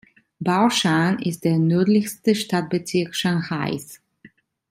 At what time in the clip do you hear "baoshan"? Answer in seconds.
0.43-1.19